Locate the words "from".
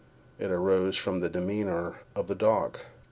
0.97-1.19